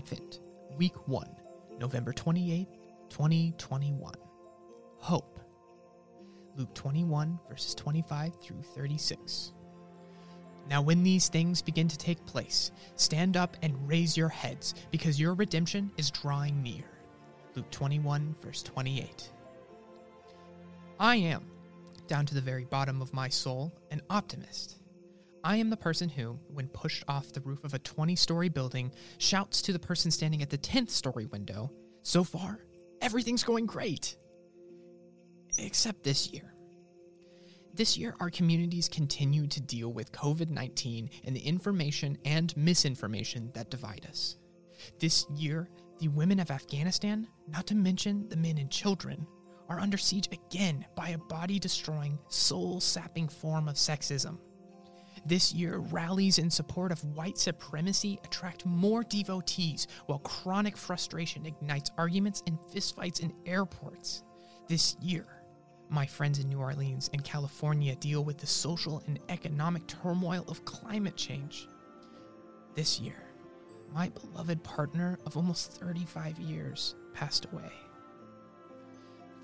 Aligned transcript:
Advent, 0.00 0.40
Week 0.78 0.96
1, 1.08 1.28
November 1.78 2.10
28, 2.14 2.66
2021. 3.10 4.14
Hope. 4.96 5.38
Luke 6.56 6.72
21, 6.72 7.38
verses 7.50 7.74
25 7.74 8.34
through 8.40 8.62
36. 8.62 9.52
Now, 10.70 10.80
when 10.80 11.02
these 11.02 11.28
things 11.28 11.60
begin 11.60 11.86
to 11.86 11.98
take 11.98 12.24
place, 12.24 12.70
stand 12.96 13.36
up 13.36 13.58
and 13.60 13.76
raise 13.86 14.16
your 14.16 14.30
heads, 14.30 14.74
because 14.90 15.20
your 15.20 15.34
redemption 15.34 15.90
is 15.98 16.10
drawing 16.10 16.62
near. 16.62 16.84
Luke 17.54 17.70
21, 17.70 18.34
verse 18.40 18.62
28. 18.62 19.30
I 20.98 21.16
am, 21.16 21.44
down 22.06 22.24
to 22.24 22.34
the 22.34 22.40
very 22.40 22.64
bottom 22.64 23.02
of 23.02 23.12
my 23.12 23.28
soul, 23.28 23.70
an 23.90 24.00
optimist. 24.08 24.79
I 25.42 25.56
am 25.56 25.70
the 25.70 25.76
person 25.76 26.08
who, 26.08 26.38
when 26.52 26.68
pushed 26.68 27.04
off 27.08 27.32
the 27.32 27.40
roof 27.40 27.64
of 27.64 27.72
a 27.72 27.78
20 27.78 28.14
story 28.16 28.48
building, 28.48 28.92
shouts 29.18 29.62
to 29.62 29.72
the 29.72 29.78
person 29.78 30.10
standing 30.10 30.42
at 30.42 30.50
the 30.50 30.58
10th 30.58 30.90
story 30.90 31.26
window, 31.26 31.72
So 32.02 32.24
far, 32.24 32.64
everything's 33.00 33.44
going 33.44 33.66
great. 33.66 34.16
Except 35.58 36.02
this 36.02 36.32
year. 36.32 36.54
This 37.74 37.96
year, 37.96 38.14
our 38.20 38.30
communities 38.30 38.88
continue 38.88 39.46
to 39.46 39.60
deal 39.60 39.92
with 39.92 40.12
COVID 40.12 40.50
19 40.50 41.08
and 41.24 41.36
the 41.36 41.40
information 41.40 42.18
and 42.24 42.54
misinformation 42.56 43.50
that 43.54 43.70
divide 43.70 44.06
us. 44.08 44.36
This 44.98 45.26
year, 45.30 45.68
the 45.98 46.08
women 46.08 46.40
of 46.40 46.50
Afghanistan, 46.50 47.28
not 47.48 47.66
to 47.68 47.74
mention 47.74 48.28
the 48.28 48.36
men 48.36 48.58
and 48.58 48.70
children, 48.70 49.26
are 49.68 49.78
under 49.78 49.96
siege 49.96 50.28
again 50.32 50.84
by 50.96 51.10
a 51.10 51.18
body 51.18 51.58
destroying, 51.58 52.18
soul 52.28 52.80
sapping 52.80 53.28
form 53.28 53.68
of 53.68 53.76
sexism. 53.76 54.38
This 55.26 55.52
year, 55.52 55.78
rallies 55.78 56.38
in 56.38 56.50
support 56.50 56.92
of 56.92 57.04
white 57.16 57.38
supremacy 57.38 58.18
attract 58.24 58.64
more 58.64 59.04
devotees, 59.04 59.86
while 60.06 60.20
chronic 60.20 60.76
frustration 60.76 61.46
ignites 61.46 61.90
arguments 61.98 62.42
and 62.46 62.58
fistfights 62.72 63.20
in 63.20 63.32
airports. 63.44 64.22
This 64.66 64.96
year, 65.00 65.26
my 65.90 66.06
friends 66.06 66.38
in 66.38 66.48
New 66.48 66.60
Orleans 66.60 67.10
and 67.12 67.24
California 67.24 67.96
deal 67.96 68.24
with 68.24 68.38
the 68.38 68.46
social 68.46 69.02
and 69.06 69.18
economic 69.28 69.86
turmoil 69.86 70.44
of 70.48 70.64
climate 70.64 71.16
change. 71.16 71.68
This 72.74 73.00
year, 73.00 73.22
my 73.92 74.08
beloved 74.10 74.62
partner 74.62 75.18
of 75.26 75.36
almost 75.36 75.72
35 75.72 76.38
years 76.38 76.94
passed 77.12 77.46
away. 77.52 77.72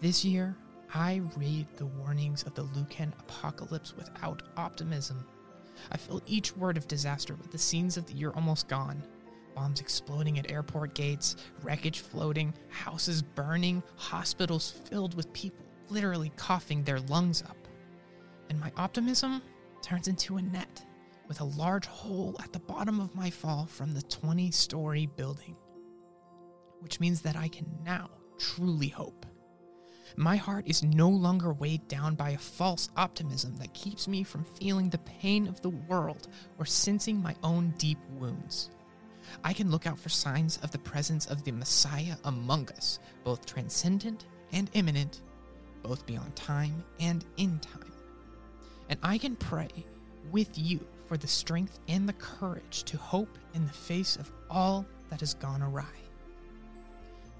This 0.00 0.24
year, 0.24 0.56
I 0.94 1.20
read 1.36 1.66
the 1.76 1.86
warnings 1.86 2.44
of 2.44 2.54
the 2.54 2.62
Lucan 2.62 3.12
apocalypse 3.18 3.96
without 3.96 4.42
optimism. 4.56 5.26
I 5.90 5.96
fill 5.96 6.22
each 6.26 6.56
word 6.56 6.76
of 6.76 6.88
disaster 6.88 7.34
with 7.34 7.50
the 7.50 7.58
scenes 7.58 7.96
of 7.96 8.06
the 8.06 8.14
year 8.14 8.32
almost 8.34 8.68
gone 8.68 9.02
bombs 9.56 9.80
exploding 9.80 10.38
at 10.38 10.50
airport 10.50 10.94
gates, 10.94 11.34
wreckage 11.62 12.00
floating, 12.00 12.54
houses 12.68 13.22
burning, 13.22 13.82
hospitals 13.96 14.70
filled 14.70 15.14
with 15.14 15.32
people 15.32 15.64
literally 15.88 16.30
coughing 16.36 16.84
their 16.84 17.00
lungs 17.00 17.42
up. 17.42 17.56
And 18.50 18.60
my 18.60 18.70
optimism 18.76 19.42
turns 19.82 20.08
into 20.08 20.36
a 20.36 20.42
net 20.42 20.84
with 21.26 21.40
a 21.40 21.44
large 21.44 21.86
hole 21.86 22.36
at 22.42 22.52
the 22.52 22.58
bottom 22.58 23.00
of 23.00 23.14
my 23.14 23.30
fall 23.30 23.66
from 23.66 23.94
the 23.94 24.02
20 24.02 24.50
story 24.50 25.06
building. 25.16 25.56
Which 26.80 27.00
means 27.00 27.22
that 27.22 27.36
I 27.36 27.48
can 27.48 27.66
now 27.84 28.10
truly 28.38 28.88
hope. 28.88 29.26
My 30.14 30.36
heart 30.36 30.66
is 30.66 30.84
no 30.84 31.08
longer 31.08 31.52
weighed 31.52 31.88
down 31.88 32.14
by 32.14 32.30
a 32.30 32.38
false 32.38 32.88
optimism 32.96 33.56
that 33.56 33.74
keeps 33.74 34.06
me 34.06 34.22
from 34.22 34.44
feeling 34.44 34.88
the 34.88 34.98
pain 34.98 35.48
of 35.48 35.60
the 35.60 35.70
world 35.70 36.28
or 36.58 36.64
sensing 36.64 37.20
my 37.20 37.34
own 37.42 37.74
deep 37.78 37.98
wounds. 38.18 38.70
I 39.42 39.52
can 39.52 39.70
look 39.70 39.86
out 39.86 39.98
for 39.98 40.08
signs 40.08 40.58
of 40.58 40.70
the 40.70 40.78
presence 40.78 41.26
of 41.26 41.42
the 41.42 41.50
Messiah 41.50 42.16
among 42.24 42.68
us, 42.70 43.00
both 43.24 43.44
transcendent 43.44 44.26
and 44.52 44.70
imminent, 44.74 45.22
both 45.82 46.06
beyond 46.06 46.36
time 46.36 46.84
and 47.00 47.24
in 47.36 47.58
time. 47.58 47.92
And 48.88 49.00
I 49.02 49.18
can 49.18 49.34
pray 49.34 49.68
with 50.30 50.56
you 50.56 50.80
for 51.06 51.16
the 51.16 51.26
strength 51.26 51.78
and 51.88 52.08
the 52.08 52.14
courage 52.14 52.84
to 52.84 52.96
hope 52.96 53.38
in 53.54 53.66
the 53.66 53.72
face 53.72 54.16
of 54.16 54.30
all 54.48 54.86
that 55.10 55.20
has 55.20 55.34
gone 55.34 55.62
awry. 55.62 55.84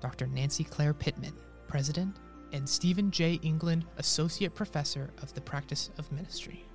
Dr. 0.00 0.26
Nancy 0.26 0.64
Claire 0.64 0.94
Pittman, 0.94 1.34
President, 1.68 2.16
and 2.52 2.68
Stephen 2.68 3.10
J. 3.10 3.34
England, 3.42 3.84
Associate 3.98 4.54
Professor 4.54 5.10
of 5.22 5.32
the 5.34 5.40
Practice 5.40 5.90
of 5.98 6.10
Ministry. 6.12 6.66